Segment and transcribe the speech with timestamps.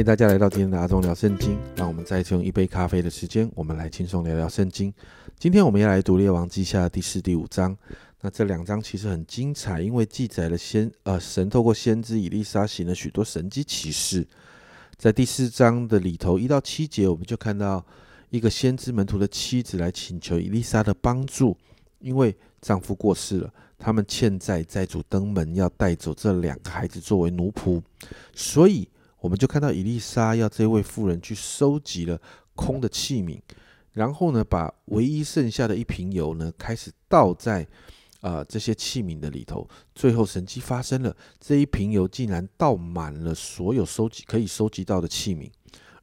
[0.00, 1.58] 欢迎大家来到今天的阿忠聊圣经。
[1.76, 4.90] 让我们再次用一杯咖啡的时间，我们来轻松聊聊圣经。
[5.38, 7.76] 今天我们要来读列王记下第四、第五章。
[8.22, 14.26] 那这两章其实很精彩，因为记载了先呃神透过先知以利沙行了许多神迹奇事。
[14.96, 17.84] 在第四章的里头一到七节，我们就看到
[18.30, 21.54] 一个先知门徒的妻子来请求以利沙的帮助，
[21.98, 27.82] 因为丈夫过世了，他们欠债，债主登门要带走这两个孩子作为奴仆，
[28.32, 28.88] 所以。
[29.20, 32.18] 我们就看到伊丽莎要这位妇人去收集了
[32.54, 33.38] 空的器皿，
[33.92, 37.66] 然后呢，把唯一剩下的一瓶油呢，开始倒在
[38.22, 39.68] 啊这些器皿的里头。
[39.94, 45.50] 最后神迹发生了，这一瓶油竟然倒满了所有收集可以收集到的器皿，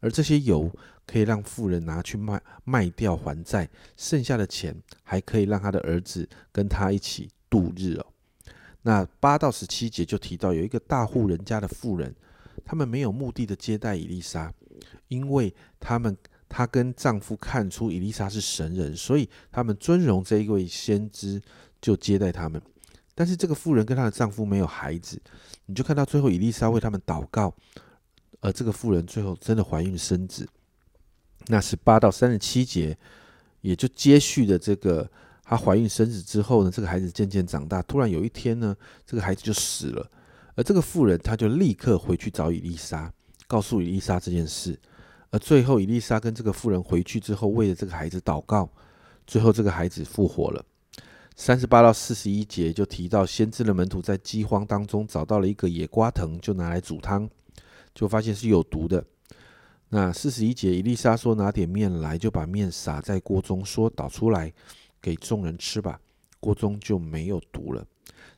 [0.00, 0.70] 而这些油
[1.06, 8.06] 可以让妇人拿去卖卖掉还债，剩下的钱还可以让他的儿子跟他一起度日哦。
[8.82, 12.14] 那八到十七节就提到有一个大户人家的妇人。
[12.64, 14.52] 他们没有目的的接待伊丽莎，
[15.08, 16.16] 因为他们
[16.48, 21.40] 她跟丈夫看出伊丽莎是神人，所以他们尊荣这一位先知，
[21.80, 22.60] 就接待他们。
[23.14, 25.20] 但是这个妇人跟她的丈夫没有孩子，
[25.66, 27.54] 你就看到最后伊丽莎为他们祷告，
[28.40, 30.48] 而这个妇人最后真的怀孕生子。
[31.46, 32.96] 那是八到三十七节，
[33.60, 35.08] 也就接续的这个
[35.42, 40.10] 她怀孕生子之后呢，这个孩子渐渐长大，突然有一天呢，这个孩子就死了。
[40.56, 43.12] 而这个妇人，她就立刻回去找伊丽莎，
[43.46, 44.76] 告诉伊丽莎这件事。
[45.30, 48.68] 而最后，伊丽莎跟这个妇人回去之后，为了这个孩子祷告，
[49.26, 50.64] 最后这个孩子复活了。
[51.34, 57.28] 三十八到四十一节就提到，先知的门徒在饥荒当中找到了一个野瓜藤，就拿来煮汤，
[57.94, 59.04] 就发现是有毒的。
[59.90, 64.50] 那四十一节，伊丽莎说拿点面来，就把面撒在锅中，说倒出来
[65.02, 66.00] 给众人吃吧，
[66.40, 67.86] 锅中就没有毒了。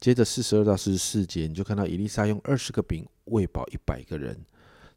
[0.00, 4.34] 接着四十二到四十四节，你就看到伊丽莎用二十个饼喂饱一百个人，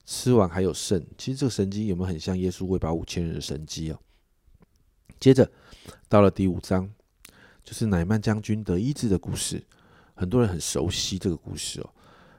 [0.05, 1.05] 吃完还有剩。
[1.17, 4.00] 其实这个神经有没有很像耶稣喂饱五千人的神机哦？
[5.19, 5.51] 接着
[6.07, 6.89] 到了第五章，
[7.66, 9.61] 就是乃曼将军得医治的故事，
[10.16, 11.89] 很多人很熟悉这个故事哦。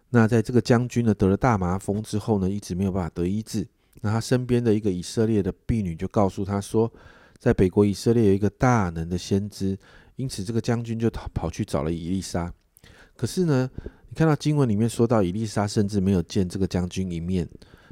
[0.08, 3.68] 那在这个将军呢得了大麻风之后呢，一直没有办法得医治。
[4.00, 6.90] 那他身边的一个以色列的婢女就告诉他说，
[7.38, 9.78] 在北国以色列有一个大能的先知。
[10.16, 12.52] 因此，这个将军就跑跑去找了伊丽莎。
[13.16, 13.68] 可是呢，
[14.08, 17.48] 你看到经文里面说到，伊丽莎甚至没有见这个将军一面，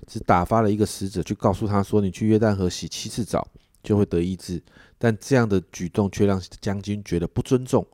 [0.07, 3.47] 只打发了一个使者去告诉他说：“你去约旦河洗七次澡，
[3.83, 4.63] 就会得医治。”
[4.99, 7.85] 但这样的举动却让将军觉得不尊重，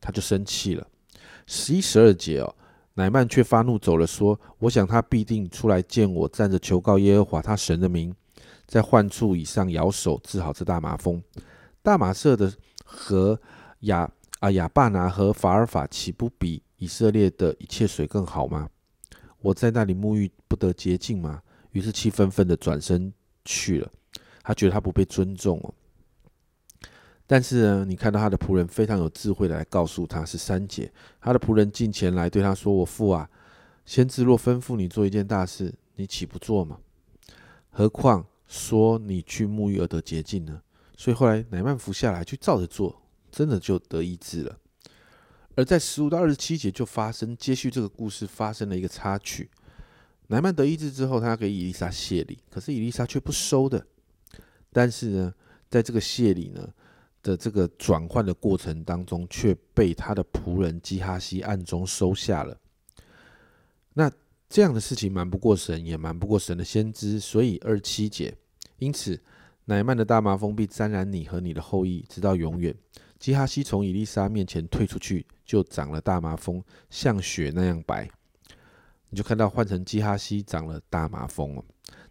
[0.00, 0.86] 他就生气了。
[1.46, 2.54] 十一、十二节哦，
[2.92, 8.14] 乃曼却发怒走了，说：“我想他必定出来见我，站着求告耶和华他神的名，
[8.66, 11.22] 在患处以上摇手治好这大麻风。
[11.82, 12.52] 大马色的
[12.84, 13.40] 和。”
[13.80, 18.68] 亚啊亚巴拿和法尔法岂不比以色列的一切水更好吗？
[19.40, 21.42] 我在那里沐浴不得洁净吗？
[21.72, 23.12] 于是气愤愤的转身
[23.44, 23.90] 去了。
[24.42, 25.74] 他觉得他不被尊重哦。
[27.26, 30.90] 但是呢，你看到他的仆人非常有智慧的来告诉他是三姐。
[31.20, 33.28] 他的仆人进前来对他说：“我父啊，
[33.84, 36.78] 先知若吩咐你做一件大事，你岂不做吗？
[37.70, 40.62] 何况说你去沐浴而得洁净呢？”
[40.96, 43.00] 所以后来乃曼服下来，就照着做。
[43.38, 44.58] 真的就得医治了，
[45.54, 49.48] 而在十五到二十七节就发生接续这个故事发生了一个插曲。
[50.26, 53.86] 乃曼得医治之后，他要给伊丽莎谢礼，可是伊丽莎却不收的。
[54.72, 55.34] 但是呢，
[55.70, 56.68] 在这个谢礼呢
[57.22, 62.58] 的这个转换的过程当中，却被他的仆人基哈西暗中收下了。
[63.94, 64.10] 那
[64.48, 68.36] 这样的事情瞒不过神，也瞒不过神的先知，所以二七节，
[68.80, 69.22] 因此
[69.66, 72.74] 乃曼的大麻风必沾染你和你的后裔，直到永远。
[73.18, 78.08] 基哈西从伊丽莎面前退出去，就长了大麻风，像雪那样白。
[79.10, 81.64] 你就看到换成基哈西长了大麻风了。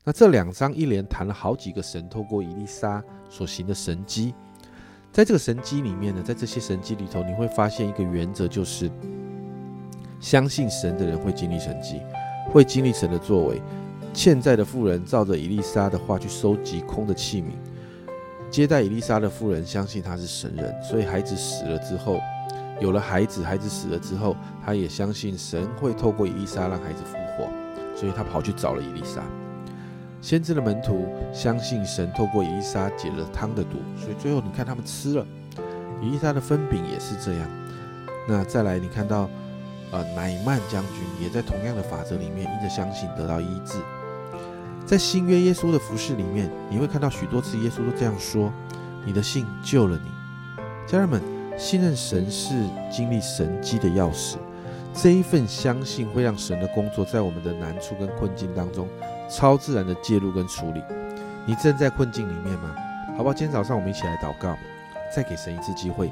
[0.03, 4.34] 那这两章一连谈了好几个神透过伊丽莎所行的神迹，
[5.11, 8.91] 在这个神迹里面呢，在这些神迹里头，你会发现一个原则，就是
[10.20, 12.02] 相信神的人会经历神迹，
[12.52, 13.61] 会经历神的作为。
[14.14, 17.52] 欠债的妇人照着伊丽莎的话去收集空的器皿。
[18.58, 22.20] 接待伊丽莎的妇人相信他是神人，所以孩子死了之后，
[22.80, 27.48] 有了孩子，孩子死了之后，他也相信神会透过伊丽莎让孩子复活，
[27.96, 29.22] 所以他跑去找了伊丽莎。
[30.22, 35.24] 先知的门徒相信神透过伊丽莎解了汤的毒，所以最后你看他们吃了
[36.02, 37.48] 伊丽莎的分饼也是这样。
[38.28, 39.30] 那再来你看到，
[39.92, 43.78] 呃，乃曼将军也在同样的法则里面，因着相信得到医治。
[44.87, 48.49] 在新约耶稣的服饰里面，你会看到许多次耶稣都这样说
[49.05, 50.09] ：“你的信救了你。”
[50.87, 51.22] 家人们，
[51.57, 52.53] 信任神是
[52.89, 54.37] 经历神迹的钥匙。
[54.93, 58.87] 这一份相信会让神的工作在我们的难处跟困境当中
[59.29, 60.81] 超自然的介入跟处理。
[61.45, 62.73] 你正在困境里面吗？
[63.17, 63.34] 好不好？
[63.34, 64.57] 今天早上我们一起来祷告，
[65.13, 66.09] 再给神一次机会，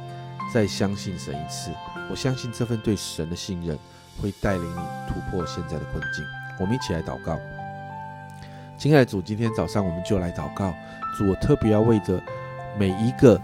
[0.54, 1.72] 再相信神一次。
[2.12, 3.80] 我相信这份对神的信任
[4.22, 6.26] 会带领你突破现在的困境。
[6.60, 7.40] 我们一起来祷告，
[8.78, 10.74] 亲爱的主，今天早上我们就来祷告。
[11.18, 12.22] 主，我特别要为着
[12.78, 13.40] 每一个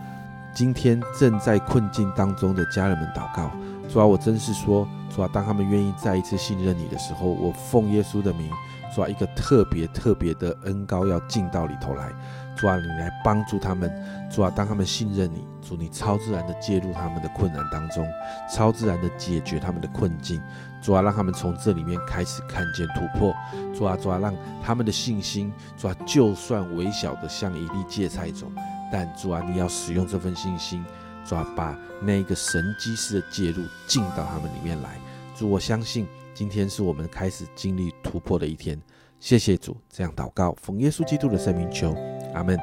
[0.54, 3.50] 今天正在困境当中的家人们祷告。
[3.90, 8.50] 主啊，我真是说，主啊，当他们愿意再一次信任你的时候，我奉耶稣的名，
[8.96, 12.12] 主啊，一个特别特别的恩高要进到里头来。
[12.58, 13.92] 主啊，你来帮助他们。
[14.30, 18.06] 主啊，当他们信任你，主你超自然的介入他们的困难当中，
[18.54, 20.42] 超自然的解决他们的困境。
[20.82, 23.34] 主啊，让他们从这里面开始看见突破。
[23.74, 28.52] 主啊，主啊，让他们的信心，主啊，就算微小的像一粒芥菜种，
[28.92, 30.84] 但主啊，你要使用这份信心。
[31.24, 35.00] 主啊，把那个神机式的介入进到他们里面来。
[35.42, 38.80] 主，我相信今天是我们开始经历突破的一天。
[39.20, 41.96] 谢谢主，这样祷告，奉耶稣基督的圣名求，
[42.36, 42.56] 阿门。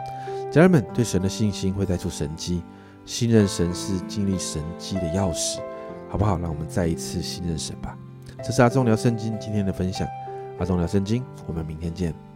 [0.49, 2.63] 家人们，对神的信心会带出神迹，
[3.05, 5.59] 信任神是经历神迹的钥匙，
[6.09, 6.39] 好不好？
[6.39, 7.99] 让我们再一次信任神吧。
[8.45, 10.07] 这是阿忠聊圣经今天的分享，
[10.61, 12.28] 阿忠聊圣经，我们明天见。